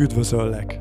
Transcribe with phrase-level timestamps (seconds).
[0.00, 0.80] Üdvözöllek!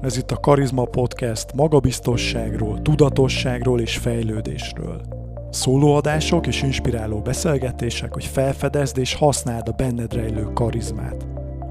[0.00, 5.02] Ez itt a Karizma Podcast magabiztosságról, tudatosságról és fejlődésről.
[5.50, 11.26] Szólóadások és inspiráló beszélgetések, hogy felfedezd és használd a benned rejlő karizmát.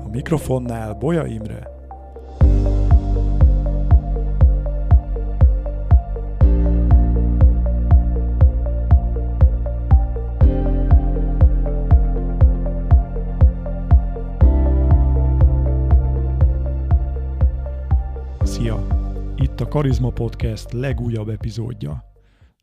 [0.05, 1.76] A mikrofonnál Boja Imre.
[18.57, 18.87] Szia!
[19.35, 22.03] Itt a Karizma Podcast legújabb epizódja.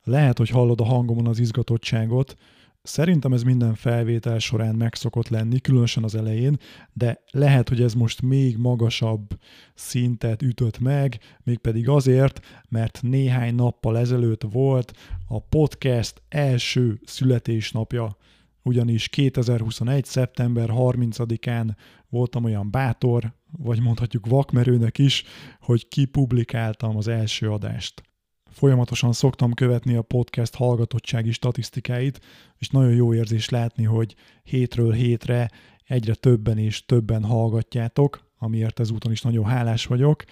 [0.05, 2.37] Lehet, hogy hallod a hangomon az izgatottságot,
[2.83, 6.59] Szerintem ez minden felvétel során meg szokott lenni, különösen az elején,
[6.93, 9.29] de lehet, hogy ez most még magasabb
[9.75, 14.93] szintet ütött meg, mégpedig azért, mert néhány nappal ezelőtt volt
[15.29, 18.17] a podcast első születésnapja
[18.65, 20.05] ugyanis 2021.
[20.05, 21.69] szeptember 30-án
[22.09, 25.25] voltam olyan bátor, vagy mondhatjuk vakmerőnek is,
[25.61, 28.03] hogy kipublikáltam az első adást.
[28.51, 32.21] Folyamatosan szoktam követni a podcast hallgatottsági statisztikáit,
[32.59, 35.51] és nagyon jó érzés látni, hogy hétről hétre
[35.85, 40.25] egyre többen és többen hallgatjátok, amiért ezúton is nagyon hálás vagyok.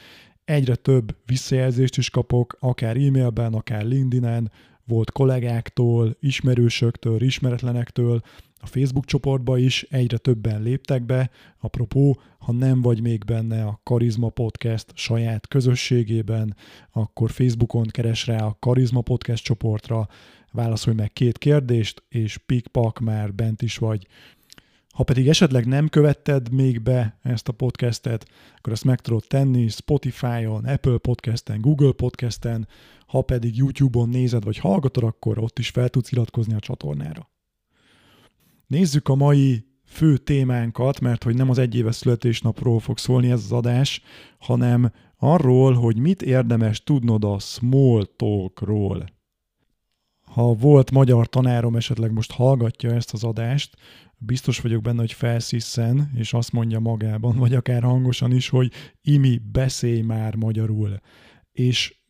[0.44, 4.50] Egyre több visszajelzést is kapok, akár e-mailben, akár LinkedIn-en,
[4.92, 8.22] volt kollégáktól, ismerősöktől, ismeretlenektől,
[8.60, 11.30] a Facebook csoportba is egyre többen léptek be.
[11.60, 16.56] Apropó, ha nem vagy még benne a Karizma Podcast saját közösségében,
[16.90, 20.08] akkor Facebookon keres rá a Karizma Podcast csoportra,
[20.52, 24.06] válaszolj meg két kérdést, és pikpak már bent is vagy.
[24.92, 28.26] Ha pedig esetleg nem követted még be ezt a podcastet,
[28.56, 32.68] akkor ezt meg tudod tenni Spotify-on, Apple Podcasten, Google Podcasten,
[33.12, 37.30] ha pedig YouTube-on nézed vagy hallgatod, akkor ott is fel tudsz iratkozni a csatornára.
[38.66, 43.52] Nézzük a mai fő témánkat, mert hogy nem az egyéves születésnapról fog szólni ez az
[43.52, 44.02] adás,
[44.38, 49.04] hanem arról, hogy mit érdemes tudnod a small talkról.
[50.24, 53.76] Ha volt magyar tanárom, esetleg most hallgatja ezt az adást,
[54.18, 58.72] biztos vagyok benne, hogy felsziszen, és azt mondja magában, vagy akár hangosan is, hogy
[59.02, 61.00] Imi, beszélj már magyarul.
[61.52, 62.01] És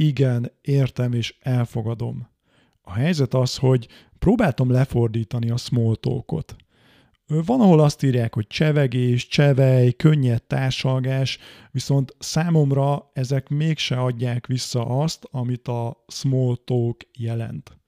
[0.00, 2.28] igen, értem és elfogadom.
[2.82, 3.88] A helyzet az, hogy
[4.18, 6.56] próbáltam lefordítani a small talkot.
[7.26, 11.38] Van, ahol azt írják, hogy csevegés, csevej, könnyed társalgás,
[11.70, 17.78] viszont számomra ezek mégse adják vissza azt, amit a small talk jelent.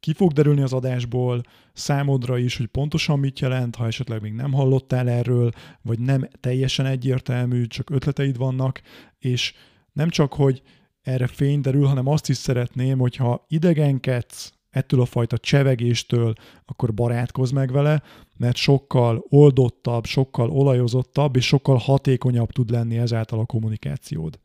[0.00, 4.52] Ki fog derülni az adásból számodra is, hogy pontosan mit jelent, ha esetleg még nem
[4.52, 5.50] hallottál erről,
[5.82, 8.80] vagy nem teljesen egyértelmű, csak ötleteid vannak,
[9.18, 9.54] és
[9.92, 10.62] nem csak, hogy
[11.02, 16.32] erre fény derül, hanem azt is szeretném, hogyha idegenkedsz ettől a fajta csevegéstől,
[16.64, 18.02] akkor barátkozz meg vele,
[18.36, 24.38] mert sokkal oldottabb, sokkal olajozottabb és sokkal hatékonyabb tud lenni ezáltal a kommunikációd.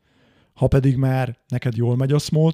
[0.53, 2.51] Ha pedig már neked jól megy a small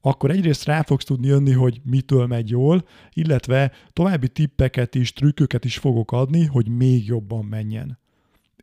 [0.00, 5.64] akkor egyrészt rá fogsz tudni jönni, hogy mitől megy jól, illetve további tippeket is, trükköket
[5.64, 7.98] is fogok adni, hogy még jobban menjen.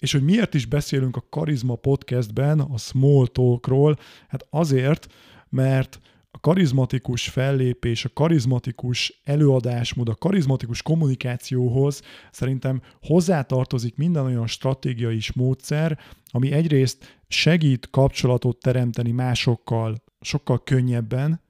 [0.02, 3.98] És hogy miért is beszélünk a Karizma podcastben a small talkról?
[4.28, 5.08] Hát azért,
[5.50, 6.00] mert
[6.32, 12.02] a karizmatikus fellépés, a karizmatikus előadásmód, a karizmatikus kommunikációhoz
[12.32, 21.42] szerintem hozzátartozik minden olyan stratégia és módszer, ami egyrészt segít kapcsolatot teremteni másokkal sokkal könnyebben,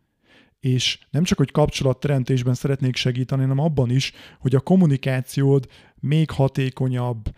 [0.59, 5.67] és nem csak, hogy kapcsolatteremtésben szeretnék segíteni, hanem abban is, hogy a kommunikációd
[5.99, 7.29] még hatékonyabb,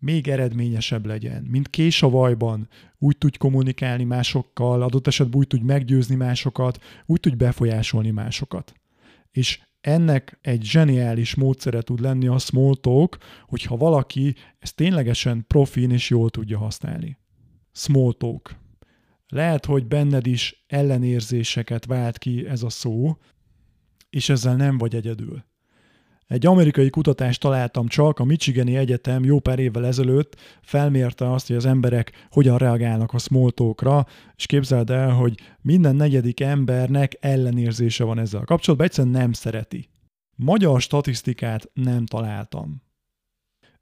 [0.00, 1.42] még eredményesebb legyen.
[1.42, 2.68] Mint kés a vajban,
[2.98, 8.72] úgy tudj kommunikálni másokkal, adott esetben úgy tudj meggyőzni másokat, úgy tudj befolyásolni másokat.
[9.30, 15.90] És ennek egy zseniális módszere tud lenni a small talk, hogyha valaki ezt ténylegesen profin
[15.90, 17.18] és jól tudja használni.
[17.72, 18.58] Small talk.
[19.28, 23.16] Lehet, hogy benned is ellenérzéseket vált ki ez a szó,
[24.10, 25.44] és ezzel nem vagy egyedül.
[26.30, 31.56] Egy amerikai kutatást találtam csak, a Michigani Egyetem jó pár évvel ezelőtt felmérte azt, hogy
[31.56, 34.06] az emberek hogyan reagálnak a small talkra,
[34.36, 39.88] és képzeld el, hogy minden negyedik embernek ellenérzése van ezzel kapcsolatban, egyszerűen nem szereti.
[40.36, 42.82] Magyar statisztikát nem találtam.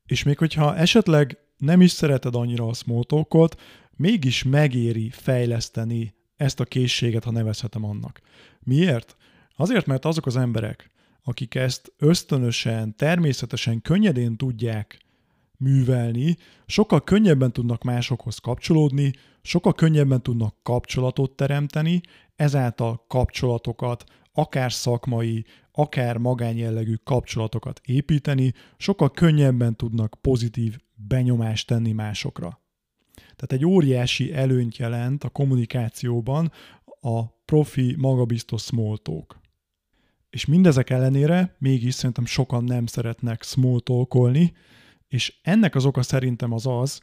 [0.06, 3.60] És még hogyha esetleg nem is szereted annyira a small talkot,
[3.90, 8.20] mégis megéri fejleszteni ezt a készséget, ha nevezhetem annak.
[8.60, 9.16] Miért?
[9.56, 10.90] Azért, mert azok az emberek,
[11.28, 14.98] akik ezt ösztönösen, természetesen, könnyedén tudják
[15.56, 16.36] művelni,
[16.66, 22.00] sokkal könnyebben tudnak másokhoz kapcsolódni, sokkal könnyebben tudnak kapcsolatot teremteni,
[22.36, 32.60] ezáltal kapcsolatokat, akár szakmai, akár magánjellegű kapcsolatokat építeni, sokkal könnyebben tudnak pozitív benyomást tenni másokra.
[33.14, 36.52] Tehát egy óriási előnyt jelent a kommunikációban
[37.00, 38.96] a profi, magabiztos small.
[40.30, 44.52] És mindezek ellenére mégis szerintem sokan nem szeretnek small talkolni,
[45.08, 47.00] és ennek az oka szerintem az az,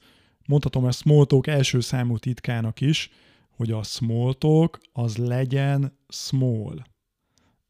[0.48, 3.10] mondhatom ezt small talk első számú titkának is,
[3.50, 6.84] hogy a small talk az legyen small.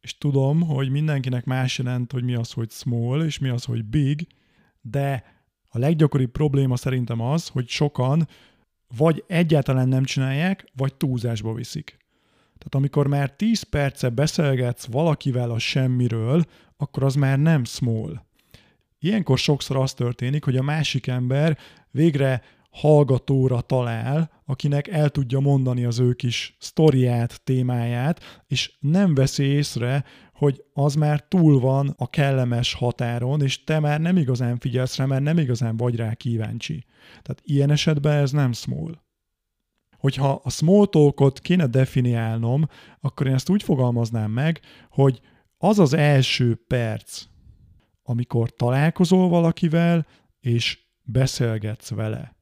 [0.02, 3.86] És tudom, hogy mindenkinek más jelent, hogy mi az, hogy small, és mi az, hogy
[3.86, 4.28] big,
[4.82, 5.24] de
[5.70, 8.28] a leggyakoribb probléma szerintem az, hogy sokan
[8.98, 12.05] vagy egyáltalán nem csinálják, vagy túlzásba viszik.
[12.58, 16.44] Tehát amikor már 10 perce beszélgetsz valakivel a semmiről,
[16.78, 18.24] akkor az már nem small.
[19.00, 21.58] Ilyenkor sokszor az történik, hogy a másik ember
[21.92, 29.44] végre hallgatóra talál, akinek el tudja mondani az ő kis sztoriát, témáját, és nem veszi
[29.44, 30.04] észre,
[30.34, 35.06] hogy az már túl van a kellemes határon, és te már nem igazán figyelsz rá,
[35.06, 36.86] mert nem igazán vagy rá kíváncsi.
[37.10, 39.04] Tehát ilyen esetben ez nem small.
[39.98, 42.68] Hogyha a small talkot kéne definiálnom,
[43.00, 44.60] akkor én ezt úgy fogalmaznám meg,
[44.90, 45.20] hogy
[45.58, 47.24] az az első perc,
[48.04, 50.08] amikor találkozol valakivel,
[50.40, 52.36] és beszélgetsz vele.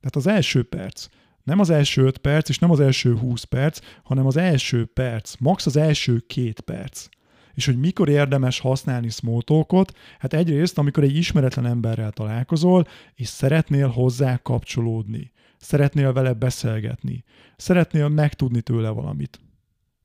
[0.00, 1.06] Tehát az első perc.
[1.42, 5.34] Nem az első 5 perc, és nem az első 20 perc, hanem az első perc,
[5.38, 7.08] max az első két perc.
[7.54, 9.92] És hogy mikor érdemes használni smalltalkot?
[10.18, 15.32] Hát egyrészt, amikor egy ismeretlen emberrel találkozol, és szeretnél hozzá kapcsolódni.
[15.60, 17.24] Szeretnél vele beszélgetni.
[17.56, 19.40] Szeretnél megtudni tőle valamit.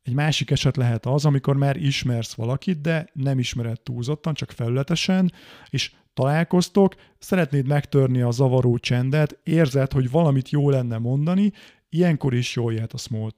[0.03, 5.31] Egy másik eset lehet az, amikor már ismersz valakit, de nem ismered túlzottan, csak felületesen,
[5.69, 11.51] és találkoztok, szeretnéd megtörni a zavaró csendet, érzed, hogy valamit jó lenne mondani,
[11.89, 13.29] ilyenkor is jól jöhet a small.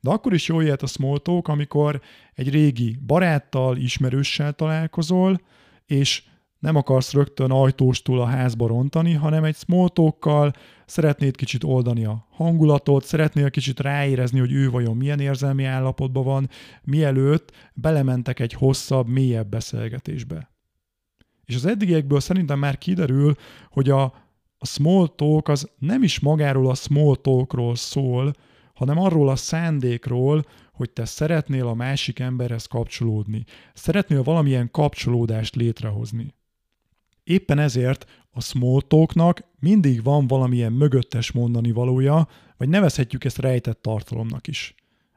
[0.00, 2.00] De akkor is jól jöhet a small amikor
[2.34, 5.40] egy régi baráttal, ismerőssel találkozol,
[5.86, 6.22] és
[6.60, 10.52] nem akarsz rögtön ajtóstól a házba rontani, hanem egy small talkkal
[10.86, 16.48] szeretnéd kicsit oldani a hangulatot, szeretnél kicsit ráérezni, hogy ő vajon milyen érzelmi állapotban van,
[16.82, 20.50] mielőtt belementek egy hosszabb, mélyebb beszélgetésbe.
[21.44, 23.34] És az eddigiekből szerintem már kiderül,
[23.70, 24.02] hogy a,
[24.58, 28.32] a small talk az nem is magáról a small talkról szól,
[28.74, 33.44] hanem arról a szándékról, hogy te szeretnél a másik emberhez kapcsolódni.
[33.74, 36.34] Szeretnél valamilyen kapcsolódást létrehozni.
[37.24, 43.82] Éppen ezért a small talknak mindig van valamilyen mögöttes mondani valója, vagy nevezhetjük ezt rejtett
[43.82, 44.74] tartalomnak is.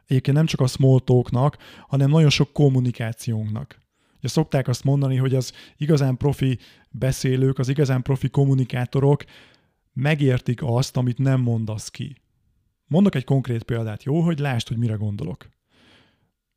[0.08, 1.58] Egyébként nem csak a small talknak,
[1.88, 3.82] hanem nagyon sok kommunikációnknak.
[4.18, 6.58] Ugye szokták azt mondani, hogy az igazán profi
[6.92, 9.24] beszélők, az igazán profi kommunikátorok
[9.94, 12.16] megértik azt, amit nem mondasz ki.
[12.86, 15.50] Mondok egy konkrét példát, jó, hogy lásd, hogy mire gondolok.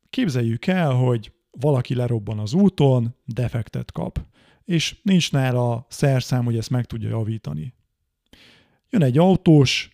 [0.09, 4.25] Képzeljük el, hogy valaki lerobban az úton, defektet kap,
[4.67, 7.73] és nincs nála szerszám, hogy ezt meg tudja javítani.
[8.89, 9.89] Jön egy autós,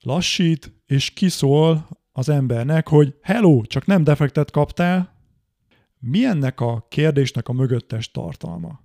[0.00, 5.14] lassít, és kiszól az embernek, hogy hello, csak nem defektet kaptál,
[5.98, 8.80] mi ennek a kérdésnek a mögöttes tartalma?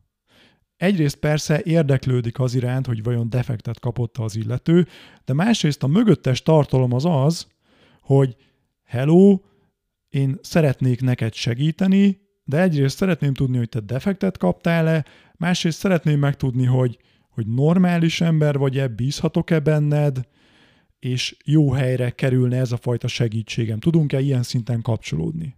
[0.78, 4.88] Egyrészt persze érdeklődik az iránt, hogy vajon defektet kapott az illető,
[5.26, 7.48] de másrészt a mögöttes tartalom az az,
[8.02, 8.36] hogy
[8.84, 9.40] hello,
[10.10, 15.06] én szeretnék neked segíteni, de egyrészt szeretném tudni, hogy te defektet kaptál-e,
[15.38, 16.98] másrészt szeretném megtudni, hogy,
[17.30, 20.28] hogy normális ember vagy-e, bízhatok-e benned,
[21.00, 23.80] és jó helyre kerülne ez a fajta segítségem.
[23.80, 25.56] Tudunk-e ilyen szinten kapcsolódni?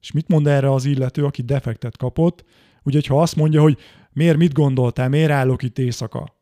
[0.00, 2.44] És mit mond erre az illető, aki defektet kapott?
[2.82, 3.78] Úgyhogy ha azt mondja, hogy
[4.12, 6.34] miért mit gondoltál, miért állok itt éjszaka,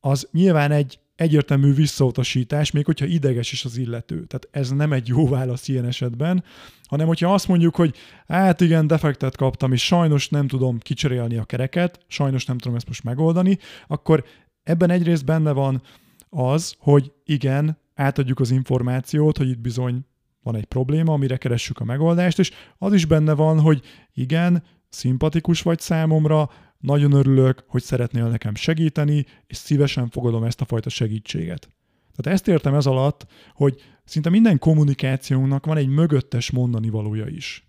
[0.00, 4.24] az nyilván egy egyértelmű visszautasítás, még hogyha ideges is az illető.
[4.24, 6.44] Tehát ez nem egy jó válasz ilyen esetben,
[6.88, 7.94] hanem hogyha azt mondjuk, hogy
[8.26, 12.86] hát igen, defektet kaptam, és sajnos nem tudom kicserélni a kereket, sajnos nem tudom ezt
[12.86, 14.24] most megoldani, akkor
[14.62, 15.82] ebben egyrészt benne van
[16.28, 20.04] az, hogy igen, átadjuk az információt, hogy itt bizony
[20.42, 23.82] van egy probléma, amire keressük a megoldást, és az is benne van, hogy
[24.14, 26.50] igen, szimpatikus vagy számomra,
[26.82, 31.68] nagyon örülök, hogy szeretnél nekem segíteni, és szívesen fogadom ezt a fajta segítséget.
[32.16, 37.66] Tehát ezt értem ez alatt, hogy szinte minden kommunikációnak van egy mögöttes mondani valója is.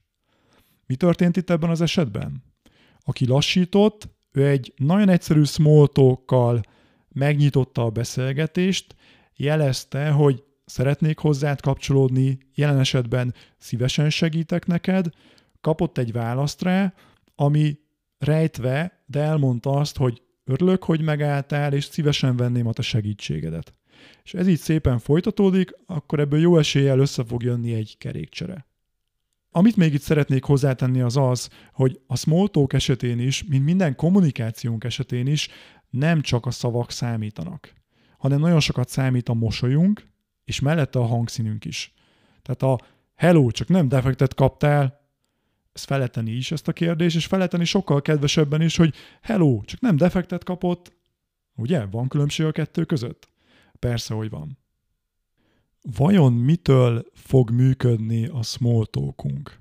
[0.86, 2.44] Mi történt itt ebben az esetben?
[3.06, 6.62] Aki lassított, ő egy nagyon egyszerű small
[7.10, 8.96] megnyitotta a beszélgetést,
[9.36, 15.10] jelezte, hogy szeretnék hozzád kapcsolódni, jelen esetben szívesen segítek neked,
[15.62, 16.94] kapott egy választ rá,
[17.36, 17.78] ami
[18.24, 23.74] rejtve, de elmondta azt, hogy örülök, hogy megálltál, és szívesen venném a te segítségedet.
[24.24, 28.66] És ez így szépen folytatódik, akkor ebből jó eséllyel össze fog jönni egy kerékcsere.
[29.52, 34.84] Amit még itt szeretnék hozzátenni az az, hogy a small esetén is, mint minden kommunikációnk
[34.84, 35.50] esetén is,
[35.90, 37.74] nem csak a szavak számítanak
[38.24, 40.08] hanem nagyon sokat számít a mosolyunk,
[40.44, 41.94] és mellette a hangszínünk is.
[42.42, 45.03] Tehát a hello, csak nem defektet kaptál,
[45.74, 49.96] ezt feleteni is ezt a kérdést, és feleteni sokkal kedvesebben is, hogy hello, csak nem
[49.96, 50.94] defektet kapott.
[51.56, 51.86] Ugye?
[51.86, 53.30] Van különbség a kettő között?
[53.80, 54.58] Persze, hogy van.
[55.98, 59.56] Vajon mitől fog működni a small talkunk?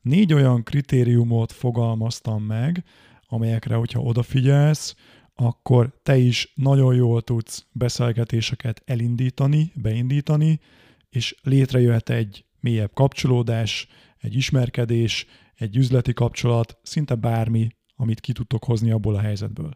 [0.00, 2.84] Négy olyan kritériumot fogalmaztam meg,
[3.26, 4.94] amelyekre, hogyha odafigyelsz,
[5.34, 10.60] akkor te is nagyon jól tudsz beszélgetéseket elindítani, beindítani,
[11.08, 13.86] és létrejöhet egy mélyebb kapcsolódás,
[14.18, 19.70] egy ismerkedés, egy üzleti kapcsolat, szinte bármi, amit ki tudtok hozni abból a helyzetből.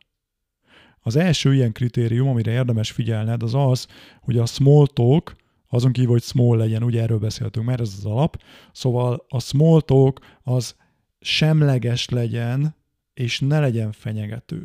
[1.01, 3.87] Az első ilyen kritérium, amire érdemes figyelned, az az,
[4.21, 5.37] hogy a small talk,
[5.69, 8.43] azon kívül, hogy small legyen, ugye erről beszéltünk mert ez az alap,
[8.73, 10.77] szóval a small talk az
[11.21, 12.75] semleges legyen,
[13.15, 14.65] és ne legyen fenyegető.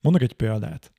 [0.00, 0.92] Mondok egy példát.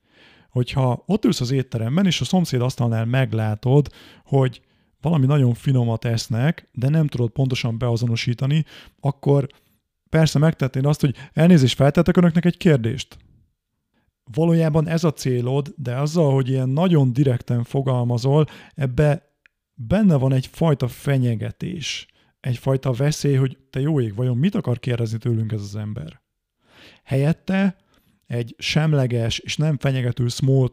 [0.50, 3.90] Hogyha ott ülsz az étteremben, és a szomszéd asztalnál meglátod,
[4.24, 4.62] hogy
[5.02, 8.66] valami nagyon finomat esznek, de nem tudod pontosan beazonosítani,
[9.00, 9.48] akkor
[10.10, 13.18] persze megtettél azt, hogy elnézést feltettek önöknek egy kérdést.
[14.34, 19.36] Valójában ez a célod, de azzal, hogy ilyen nagyon direkten fogalmazol, ebbe
[19.74, 22.08] benne van egyfajta fenyegetés,
[22.40, 26.22] egyfajta veszély, hogy te jó ég, vajon mit akar kérdezni tőlünk ez az ember.
[27.04, 27.76] Helyette
[28.28, 30.72] egy semleges és nem fenyegető small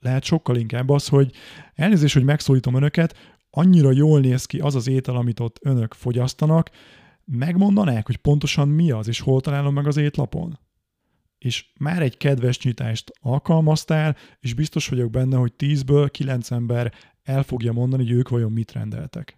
[0.00, 1.32] lehet sokkal inkább az, hogy
[1.74, 6.70] elnézést, hogy megszólítom önöket, annyira jól néz ki az az étel, amit ott önök fogyasztanak,
[7.24, 10.58] megmondanák, hogy pontosan mi az, és hol találom meg az étlapon?
[11.38, 17.42] És már egy kedves nyitást alkalmaztál, és biztos vagyok benne, hogy 10-ből 9 ember el
[17.42, 19.36] fogja mondani, hogy ők vajon mit rendeltek.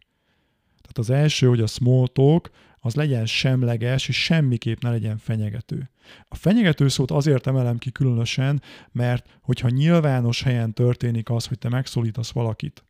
[0.81, 5.91] Tehát az első, hogy a small talk, az legyen semleges, és semmiképp ne legyen fenyegető.
[6.29, 8.63] A fenyegető szót azért emelem ki különösen,
[8.93, 12.85] mert hogyha nyilvános helyen történik az, hogy te megszólítasz valakit,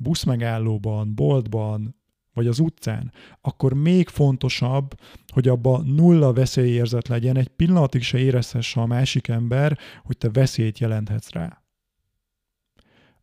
[0.00, 1.94] buszmegállóban, boltban,
[2.32, 4.94] vagy az utcán, akkor még fontosabb,
[5.26, 10.78] hogy abba nulla veszélyérzet legyen, egy pillanatig se érezhesse a másik ember, hogy te veszélyt
[10.78, 11.62] jelenthetsz rá.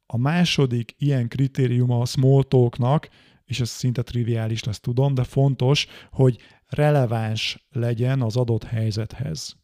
[0.06, 3.10] A második ilyen kritériuma a small talknak,
[3.46, 9.58] és ez szinte triviális lesz, tudom, de fontos, hogy releváns legyen az adott helyzethez.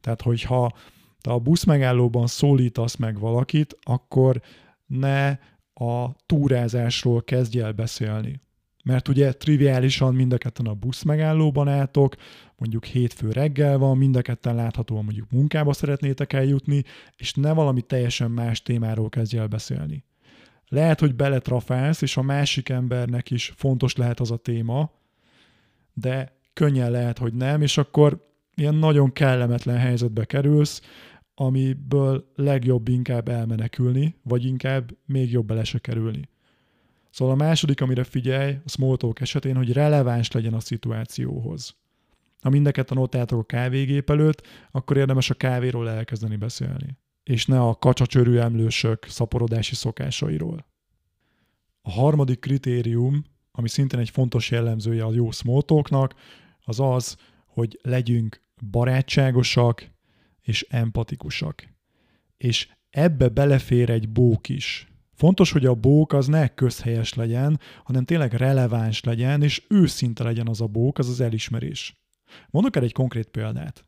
[0.00, 0.72] Tehát, hogyha
[1.20, 4.42] te a buszmegállóban szólítasz meg valakit, akkor
[4.86, 5.36] ne
[5.78, 8.40] a túrázásról kezdj el beszélni.
[8.84, 12.14] Mert ugye triviálisan mind a ketten a busz megállóban álltok,
[12.56, 16.84] mondjuk hétfő reggel van, mind a ketten láthatóan mondjuk munkába szeretnétek eljutni,
[17.16, 20.04] és ne valami teljesen más témáról kezdj el beszélni.
[20.68, 24.90] Lehet, hogy beletrafálsz, és a másik embernek is fontos lehet az a téma,
[25.92, 30.82] de könnyen lehet, hogy nem, és akkor ilyen nagyon kellemetlen helyzetbe kerülsz,
[31.40, 36.28] amiből legjobb inkább elmenekülni, vagy inkább még jobb bele kerülni.
[37.10, 41.76] Szóval a második, amire figyelj a small esetén, hogy releváns legyen a szituációhoz.
[42.40, 47.74] Ha mindeket álltok a kávégép előtt, akkor érdemes a kávéról elkezdeni beszélni, és ne a
[47.74, 50.66] kacsacsörű emlősök szaporodási szokásairól.
[51.82, 55.62] A harmadik kritérium, ami szintén egy fontos jellemzője a jó small
[56.60, 57.16] az az,
[57.46, 59.96] hogy legyünk barátságosak,
[60.48, 61.68] és empatikusak.
[62.36, 64.88] És ebbe belefér egy bók is.
[65.14, 70.48] Fontos, hogy a bók az ne közhelyes legyen, hanem tényleg releváns legyen, és őszinte legyen
[70.48, 72.02] az a bók, az az elismerés.
[72.50, 73.84] Mondok el egy konkrét példát.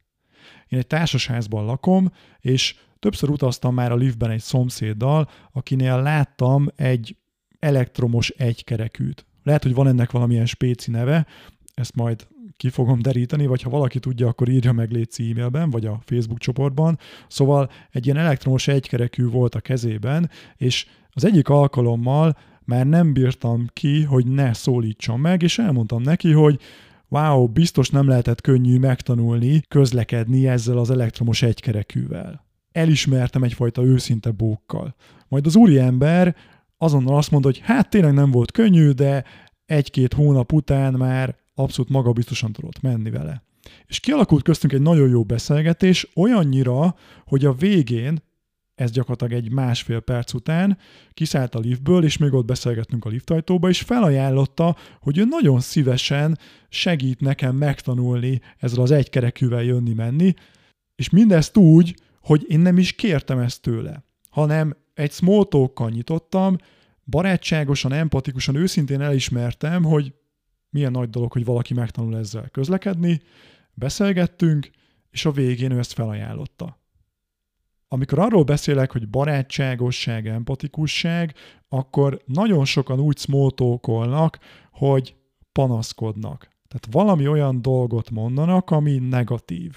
[0.69, 7.17] Én egy társasházban lakom, és többször utaztam már a liftben egy szomszéddal, akinél láttam egy
[7.59, 9.27] elektromos egykerekűt.
[9.43, 11.27] Lehet, hogy van ennek valamilyen spéci neve,
[11.75, 12.27] ezt majd
[12.61, 16.39] ki fogom deríteni, vagy ha valaki tudja, akkor írja meg Léci e-mailben, vagy a Facebook
[16.39, 16.99] csoportban.
[17.29, 23.67] Szóval egy ilyen elektromos egykerekű volt a kezében, és az egyik alkalommal már nem bírtam
[23.73, 26.61] ki, hogy ne szólítsam meg, és elmondtam neki, hogy
[27.09, 32.45] wow, biztos nem lehetett könnyű megtanulni közlekedni ezzel az elektromos egykerekűvel.
[32.73, 34.95] Elismertem egyfajta őszinte bókkal.
[35.29, 36.37] Majd az úri ember
[36.79, 39.25] azonnal azt mondta, hogy hát tényleg nem volt könnyű, de
[39.67, 43.43] egy-két hónap után már abszolút magabiztosan tudott menni vele.
[43.87, 46.95] És kialakult köztünk egy nagyon jó beszélgetés, olyannyira,
[47.27, 48.23] hogy a végén,
[48.75, 50.79] ez gyakorlatilag egy másfél perc után
[51.13, 56.39] kiszállt a liftből, és még ott beszélgettünk a liftajtóba, és felajánlotta, hogy ő nagyon szívesen
[56.69, 60.35] segít nekem megtanulni ezzel az egykerekűvel jönni-menni,
[60.97, 65.49] és mindezt úgy, hogy én nem is kértem ezt tőle, hanem egy small
[65.89, 66.57] nyitottam,
[67.05, 70.15] barátságosan, empatikusan, őszintén elismertem, hogy
[70.71, 73.21] milyen nagy dolog, hogy valaki megtanul ezzel közlekedni,
[73.75, 74.71] beszélgettünk,
[75.11, 76.79] és a végén ő ezt felajánlotta.
[77.93, 81.35] amikor arról beszélek, hogy barátságosság, empatikusság,
[81.69, 84.39] akkor nagyon sokan úgy smótókolnak,
[84.73, 85.15] hogy
[85.53, 86.49] panaszkodnak.
[86.69, 89.77] Tehát valami olyan dolgot mondanak, ami negatív.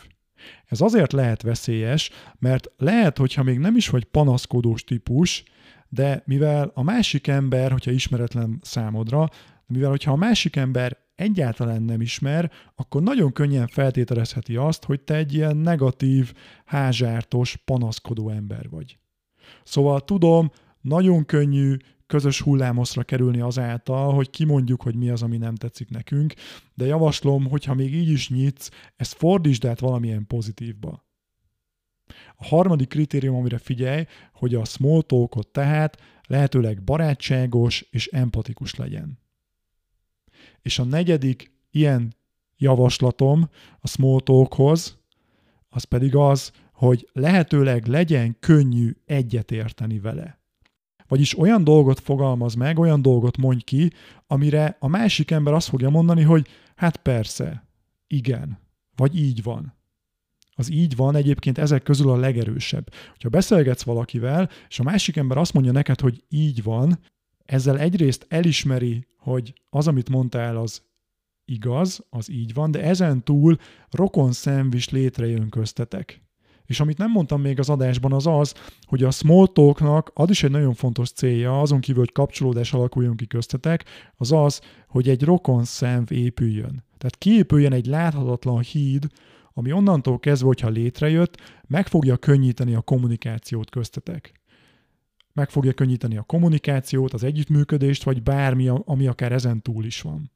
[0.66, 2.10] Ez azért lehet veszélyes,
[2.40, 5.44] mert lehet, hogyha még nem is vagy panaszkodós típus,
[5.90, 9.30] de mivel a másik ember, hogyha ismeretlen számodra,
[9.68, 15.16] mivel hogyha a másik ember egyáltalán nem ismer, akkor nagyon könnyen feltételezheti azt, hogy te
[15.16, 16.34] egy ilyen negatív,
[16.66, 18.98] házsártos, panaszkodó ember vagy.
[19.64, 20.52] Szóval tudom,
[20.82, 21.78] nagyon könnyű
[22.08, 26.34] közös hullámoszra kerülni azáltal, hogy kimondjuk, hogy mi az, ami nem tetszik nekünk,
[26.74, 31.06] de javaslom, hogyha még így is nyitsz, ezt fordítsd át valamilyen pozitívba.
[32.36, 39.23] A harmadik kritérium, amire figyelj, hogy a small talkot tehát lehetőleg barátságos és empatikus legyen.
[40.64, 42.16] És a negyedik ilyen
[42.58, 44.98] javaslatom a small talkhoz,
[45.70, 50.42] az pedig az, hogy lehetőleg legyen könnyű egyetérteni vele.
[51.08, 53.92] Vagyis olyan dolgot fogalmaz meg, olyan dolgot mondj ki,
[54.28, 57.68] amire a másik ember azt fogja mondani, hogy hát persze,
[58.08, 58.60] igen,
[58.96, 59.74] vagy így van.
[60.56, 62.94] Az így van egyébként ezek közül a legerősebb.
[63.20, 67.00] Ha beszélgetsz valakivel, és a másik ember azt mondja neked, hogy így van,
[67.46, 70.82] ezzel egyrészt elismeri, hogy az, amit mondtál, az
[71.46, 73.58] igaz, az így van, de ezen túl
[73.90, 76.22] rokon szemv is létrejön köztetek.
[76.66, 80.44] És amit nem mondtam még az adásban, az az, hogy a small talknak az is
[80.44, 83.86] egy nagyon fontos célja, azon kívül, hogy kapcsolódás alakuljon ki köztetek,
[84.16, 86.84] az az, hogy egy rokon szemv épüljön.
[86.98, 89.08] Tehát kiépüljen egy láthatatlan híd,
[89.54, 94.42] ami onnantól kezdve, hogyha létrejött, meg fogja könnyíteni a kommunikációt köztetek.
[95.34, 100.32] Meg fogja könnyíteni a kommunikációt, az együttműködést, vagy bármi, ami akár ezen túl is van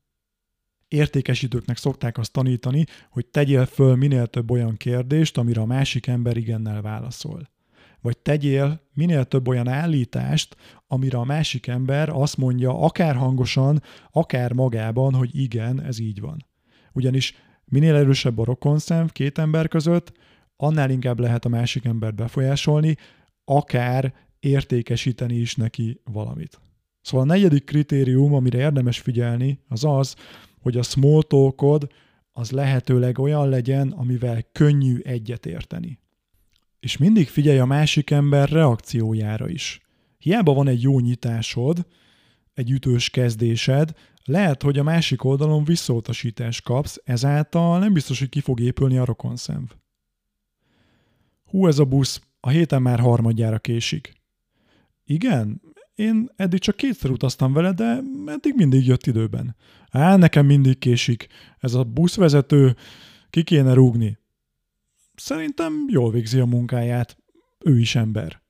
[0.88, 6.38] értékesítőknek szokták azt tanítani, hogy tegyél föl minél több olyan kérdést, amire a másik ember
[6.38, 7.50] igennel válaszol.
[8.02, 10.56] Vagy tegyél minél több olyan állítást,
[10.88, 16.46] amire a másik ember azt mondja, akár hangosan, akár magában, hogy igen, ez így van.
[16.94, 20.12] Ugyanis minél erősebb a rokonszem két ember között,
[20.56, 22.96] annál inkább lehet a másik embert befolyásolni,
[23.46, 24.14] akár
[24.48, 26.60] értékesíteni is neki valamit.
[27.02, 30.16] Szóval a negyedik kritérium, amire érdemes figyelni, az az,
[30.62, 31.92] hogy a small talkod
[32.32, 36.00] az lehetőleg olyan legyen, amivel könnyű egyetérteni.
[36.80, 39.82] És mindig figyelj a másik ember reakciójára is.
[40.18, 41.88] Hiába van egy jó nyitásod,
[42.54, 43.92] egy ütős kezdésed,
[44.24, 49.06] lehet, hogy a másik oldalon visszautasítást kapsz, ezáltal nem biztos, hogy ki fog épülni a
[49.06, 49.72] rokonszemv.
[51.44, 54.17] Hú, ez a busz a héten már harmadjára késik.
[55.10, 55.62] Igen,
[55.96, 59.56] én eddig csak kétszer utaztam vele, de eddig mindig jött időben.
[59.90, 61.28] Á, nekem mindig késik.
[61.60, 62.76] Ez a buszvezető,
[63.30, 64.18] ki kéne rúgni.
[65.16, 67.18] Szerintem jól végzi a munkáját.
[67.60, 68.42] Ő is ember.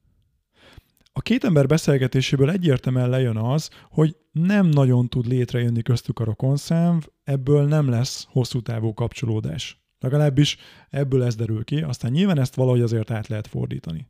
[1.14, 7.04] A két ember beszélgetéséből egyértelműen lejön az, hogy nem nagyon tud létrejönni köztük a rokonszemv,
[7.24, 9.82] ebből nem lesz hosszú távú kapcsolódás.
[10.00, 10.58] Legalábbis
[10.90, 14.08] ebből ez derül ki, aztán nyilván ezt valahogy azért át lehet fordítani.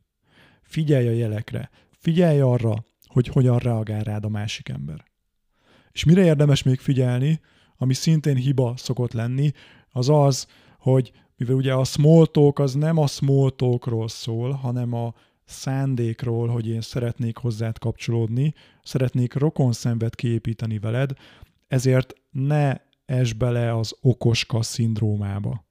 [0.62, 5.04] Figyelj a jelekre, figyelj arra, hogy hogyan reagál rád a másik ember.
[5.92, 7.40] És mire érdemes még figyelni,
[7.76, 9.52] ami szintén hiba szokott lenni,
[9.90, 10.46] az az,
[10.78, 16.48] hogy mivel ugye a small talk az nem a small talkról szól, hanem a szándékról,
[16.48, 21.10] hogy én szeretnék hozzád kapcsolódni, szeretnék rokon szenvet kiépíteni veled,
[21.68, 25.66] ezért ne es bele az okoska szindrómába.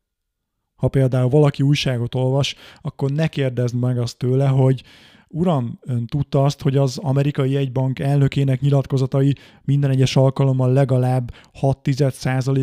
[0.75, 4.83] Ha például valaki újságot olvas, akkor ne kérdezd meg azt tőle, hogy
[5.29, 11.89] Uram, ön tudta azt, hogy az amerikai egybank elnökének nyilatkozatai minden egyes alkalommal legalább 6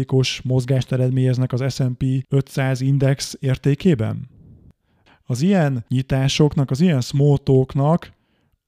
[0.06, 4.28] os mozgást eredményeznek az S&P 500 index értékében?
[5.24, 8.12] Az ilyen nyitásoknak, az ilyen smótóknak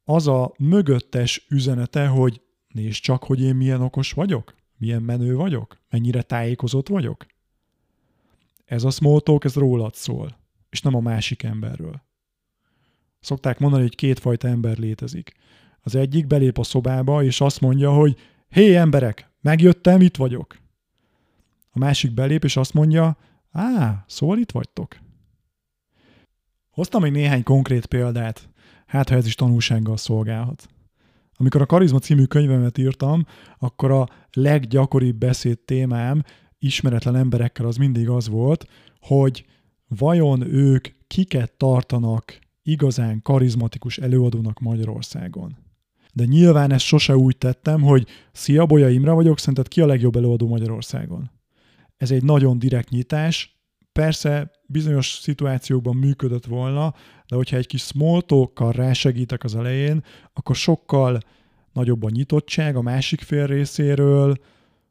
[0.05, 5.81] az a mögöttes üzenete, hogy nézd csak, hogy én milyen okos vagyok, milyen menő vagyok,
[5.91, 7.27] mennyire tájékozott vagyok.
[8.65, 10.39] Ez a smótók, ez rólad szól,
[10.71, 12.06] és nem a másik emberről.
[13.27, 15.33] Szokták mondani, hogy kétfajta ember létezik.
[15.81, 18.17] Az egyik belép a szobába, és azt mondja, hogy
[18.49, 20.57] hé emberek, megjöttem, itt vagyok.
[21.71, 23.17] A másik belép, és azt mondja,
[23.53, 24.97] á, szóval itt vagytok.
[26.71, 28.49] Hoztam még néhány konkrét példát,
[28.87, 30.69] hát ha ez is tanulsággal szolgálhat.
[31.37, 33.27] Amikor a Karizma című könyvemet írtam,
[33.59, 36.23] akkor a leggyakoribb beszéd témám
[36.59, 38.67] ismeretlen emberekkel az mindig az volt,
[39.01, 39.47] hogy
[39.89, 45.57] vajon ők kiket tartanak igazán karizmatikus előadónak Magyarországon.
[46.13, 50.17] De nyilván ezt sose úgy tettem, hogy szia, Bolya Imre vagyok, szerinted ki a legjobb
[50.17, 51.31] előadó Magyarországon?
[51.97, 53.57] Ez egy nagyon direkt nyitás,
[53.93, 56.95] persze bizonyos szituációkban működött volna,
[57.29, 61.19] de hogyha egy kis small talk rásegítek az elején, akkor sokkal
[61.73, 64.37] nagyobb a nyitottság a másik fél részéről,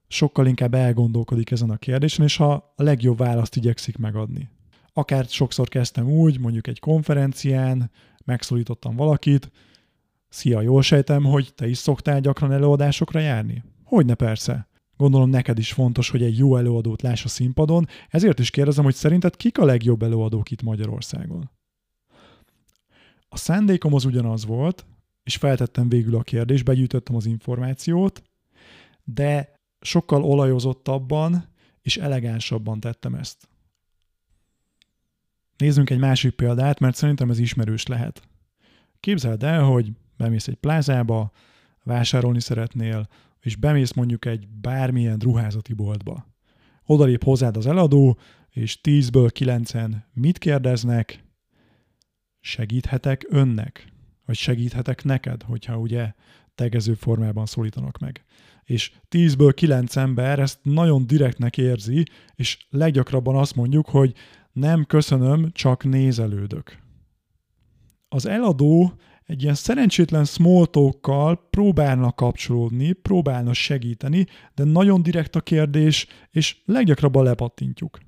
[0.07, 4.49] sokkal inkább elgondolkodik ezen a kérdésen, és ha a legjobb választ igyekszik megadni.
[4.97, 7.91] Akár sokszor kezdtem úgy, mondjuk egy konferencián,
[8.25, 9.51] megszólítottam valakit,
[10.29, 13.63] szia, jól sejtem, hogy te is szoktál gyakran előadásokra járni?
[13.83, 14.67] Hogyne persze.
[14.97, 18.93] Gondolom neked is fontos, hogy egy jó előadót láss a színpadon, ezért is kérdezem, hogy
[18.93, 21.51] szerinted kik a legjobb előadók itt Magyarországon?
[23.29, 24.85] A szándékom az ugyanaz volt,
[25.23, 28.21] és feltettem végül a kérdést, begyűjtöttem az információt,
[29.03, 31.49] de sokkal olajozottabban
[31.81, 33.47] és elegánsabban tettem ezt.
[35.57, 38.21] Nézzünk egy másik példát, mert szerintem ez ismerős lehet.
[38.99, 41.31] Képzeld el, hogy bemész egy plázába,
[41.83, 43.07] vásárolni szeretnél,
[43.39, 46.27] és bemész mondjuk egy bármilyen ruházati boltba.
[46.85, 51.23] Odalép hozzád az eladó, és 10-ből 9-en mit kérdeznek?
[52.39, 53.87] Segíthetek önnek?
[54.25, 56.13] Vagy segíthetek neked, hogyha ugye
[56.55, 58.23] tegező formában szólítanak meg.
[58.63, 62.03] És 10-ből 9 ember ezt nagyon direktnek érzi,
[62.35, 64.13] és leggyakrabban azt mondjuk, hogy
[64.55, 66.77] nem köszönöm, csak nézelődök.
[68.09, 68.93] Az eladó
[69.25, 70.25] egy ilyen szerencsétlen
[70.71, 77.99] talk próbálna kapcsolódni, próbálna segíteni, de nagyon direkt a kérdés, és leggyakrabban lepattintjuk.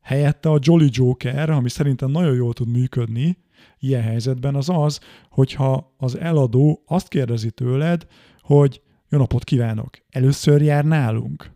[0.00, 3.38] Helyette a Jolly Joker, ami szerintem nagyon jól tud működni
[3.78, 8.06] ilyen helyzetben, az az, hogyha az eladó azt kérdezi tőled,
[8.40, 11.52] hogy jó napot kívánok, először jár nálunk?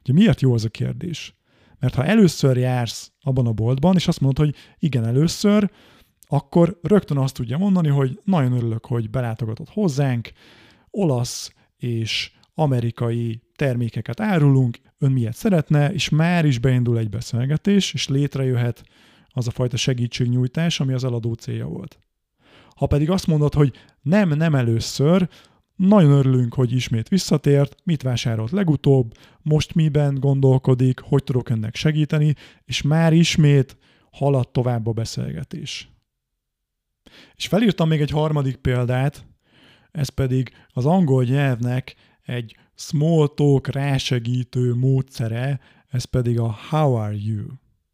[0.00, 1.35] Ugye miért jó az a kérdés?
[1.78, 5.70] Mert ha először jársz abban a boltban, és azt mondod, hogy igen, először,
[6.28, 10.32] akkor rögtön azt tudja mondani, hogy nagyon örülök, hogy belátogatott hozzánk,
[10.90, 18.08] olasz és amerikai termékeket árulunk, ön miért szeretne, és már is beindul egy beszélgetés, és
[18.08, 18.84] létrejöhet
[19.28, 21.98] az a fajta segítségnyújtás, ami az eladó célja volt.
[22.76, 25.28] Ha pedig azt mondod, hogy nem, nem először,
[25.76, 32.34] nagyon örülünk, hogy ismét visszatért, mit vásárolt legutóbb, most miben gondolkodik, hogy tudok ennek segíteni,
[32.64, 33.76] és már ismét
[34.10, 35.88] halad tovább a beszélgetés.
[37.34, 39.26] És felírtam még egy harmadik példát,
[39.90, 47.16] ez pedig az angol nyelvnek egy small talk rásegítő módszere, ez pedig a how are
[47.16, 47.44] you.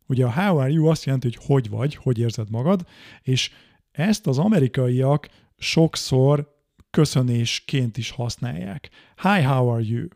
[0.06, 2.86] Ugye a how are you azt jelenti, hogy hogy vagy, hogy érzed magad,
[3.22, 3.50] és
[3.90, 6.51] ezt az amerikaiak sokszor
[6.92, 8.90] köszönésként is használják.
[9.22, 10.06] Hi, how are you?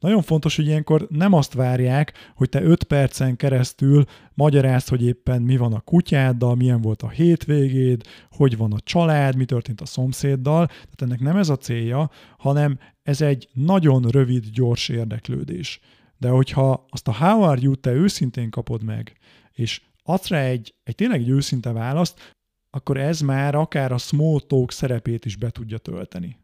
[0.00, 5.42] Nagyon fontos, hogy ilyenkor nem azt várják, hogy te 5 percen keresztül magyarázd, hogy éppen
[5.42, 9.86] mi van a kutyáddal, milyen volt a hétvégéd, hogy van a család, mi történt a
[9.86, 10.66] szomszéddal.
[10.66, 15.80] Tehát ennek nem ez a célja, hanem ez egy nagyon rövid, gyors érdeklődés.
[16.18, 19.12] De hogyha azt a how are you te őszintén kapod meg,
[19.52, 22.35] és adsz rá egy, egy tényleg egy őszinte választ,
[22.76, 26.38] akkor ez már akár a small talk szerepét is be tudja tölteni.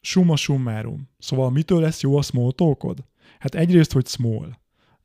[0.00, 1.08] Summa summarum.
[1.18, 3.04] Szóval mitől lesz jó a small talkod?
[3.38, 4.48] Hát egyrészt, hogy small.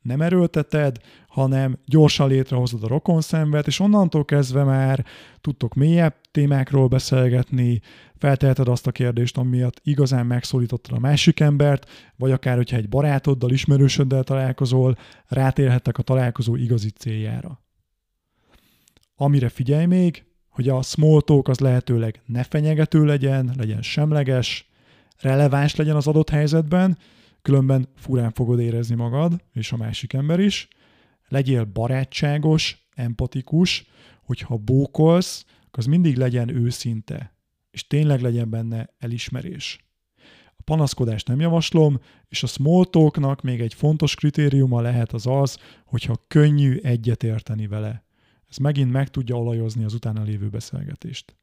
[0.02, 5.04] Nem erőlteted, hanem gyorsan létrehozod a rokon szemvet, és onnantól kezdve már
[5.40, 7.80] tudtok mélyebb témákról beszélgetni,
[8.16, 13.50] felteheted azt a kérdést, amiatt igazán megszólítottad a másik embert, vagy akár, hogyha egy barátoddal,
[13.50, 17.66] ismerősöddel találkozol, rátérhettek a találkozó igazi céljára.
[19.20, 24.70] Amire figyelj még, hogy a small talk az lehetőleg ne fenyegető legyen, legyen semleges,
[25.16, 26.98] releváns legyen az adott helyzetben,
[27.42, 30.68] különben furán fogod érezni magad, és a másik ember is.
[31.28, 33.86] Legyél barátságos, empatikus,
[34.22, 37.34] hogyha bókolsz, az mindig legyen őszinte,
[37.70, 39.78] és tényleg legyen benne elismerés.
[40.56, 45.58] A panaszkodást nem javaslom, és a small talknak még egy fontos kritériuma lehet az az,
[45.84, 48.07] hogyha könnyű egyetérteni vele.
[48.50, 51.36] Ez megint meg tudja olajozni az utána lévő beszélgetést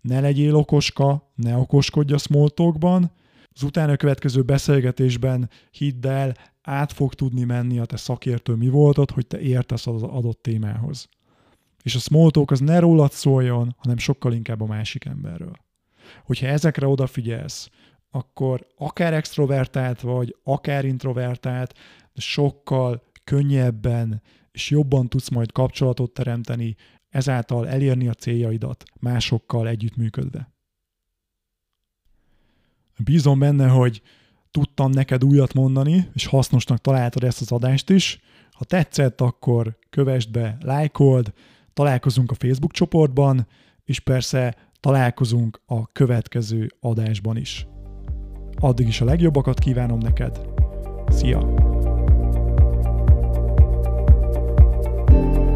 [0.00, 3.12] ne legyél okoska, ne okoskodj a small talkban,
[3.52, 9.10] az utána következő beszélgetésben hidd el, át fog tudni menni a te szakértő mi voltad,
[9.10, 11.08] hogy te értesz az adott témához.
[11.82, 15.56] És a small az ne rólad szóljon, hanem sokkal inkább a másik emberről.
[16.24, 17.70] Hogyha ezekre odafigyelsz,
[18.10, 21.72] akkor akár extrovertált vagy, akár introvertált,
[22.12, 24.22] de sokkal könnyebben
[24.58, 26.76] és jobban tudsz majd kapcsolatot teremteni
[27.08, 30.52] ezáltal elérni a céljaidat másokkal együttműködve.
[33.04, 34.02] Bízom benne, hogy
[34.50, 38.20] tudtam neked újat mondani, és hasznosnak találtad ezt az adást is.
[38.50, 41.32] Ha tetszett, akkor kövesd be, lájkold,
[41.72, 43.46] találkozunk a Facebook csoportban,
[43.84, 47.66] és persze találkozunk a következő adásban is.
[48.54, 50.40] Addig is a legjobbakat kívánom neked.
[51.08, 51.67] Szia!
[55.10, 55.47] Thank you